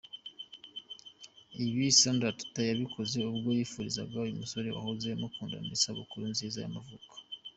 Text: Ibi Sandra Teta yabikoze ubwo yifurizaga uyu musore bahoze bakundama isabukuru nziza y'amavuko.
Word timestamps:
Ibi 1.67 1.85
Sandra 1.99 2.31
Teta 2.39 2.61
yabikoze 2.69 3.17
ubwo 3.31 3.49
yifurizaga 3.57 4.15
uyu 4.25 4.39
musore 4.41 4.67
bahoze 4.75 5.07
bakundama 5.21 5.69
isabukuru 5.77 6.23
nziza 6.33 6.57
y'amavuko. 6.63 7.13